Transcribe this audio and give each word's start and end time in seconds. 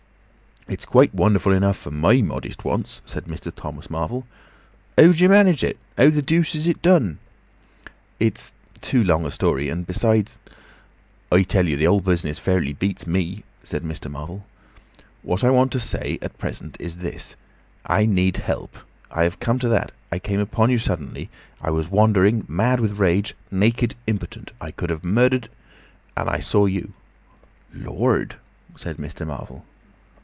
"It's 0.67 0.85
quite 0.85 1.13
wonderful 1.13 1.51
enough 1.51 1.75
for 1.75 1.91
my 1.91 2.21
modest 2.21 2.63
wants," 2.63 3.01
said 3.03 3.25
Mr. 3.25 3.53
Thomas 3.53 3.89
Marvel. 3.89 4.25
"Howjer 4.97 5.27
manage 5.27 5.65
it! 5.65 5.77
How 5.97 6.09
the 6.11 6.21
dooce 6.21 6.55
is 6.55 6.65
it 6.65 6.81
done?" 6.81 7.17
"It's 8.21 8.53
too 8.79 9.03
long 9.03 9.25
a 9.25 9.31
story. 9.31 9.67
And 9.69 9.85
besides—" 9.85 10.39
"I 11.29 11.43
tell 11.43 11.67
you, 11.67 11.75
the 11.75 11.85
whole 11.85 11.99
business 11.99 12.39
fairly 12.39 12.71
beats 12.71 13.05
me," 13.05 13.43
said 13.61 13.83
Mr. 13.83 14.09
Marvel. 14.09 14.45
"What 15.23 15.43
I 15.43 15.49
want 15.49 15.73
to 15.73 15.79
say 15.79 16.17
at 16.21 16.37
present 16.37 16.77
is 16.79 16.97
this: 16.97 17.35
I 17.85 18.05
need 18.05 18.37
help. 18.37 18.77
I 19.09 19.23
have 19.25 19.41
come 19.41 19.59
to 19.59 19.67
that—I 19.69 20.19
came 20.19 20.39
upon 20.39 20.69
you 20.69 20.77
suddenly. 20.77 21.29
I 21.59 21.69
was 21.71 21.89
wandering, 21.89 22.45
mad 22.47 22.79
with 22.79 22.93
rage, 22.99 23.33
naked, 23.49 23.95
impotent. 24.07 24.53
I 24.61 24.71
could 24.71 24.89
have 24.91 25.03
murdered. 25.03 25.49
And 26.15 26.29
I 26.29 26.37
saw 26.39 26.65
you—" 26.65 26.93
"Lord!" 27.73 28.35
said 28.77 28.95
Mr. 28.97 29.27
Marvel. 29.27 29.65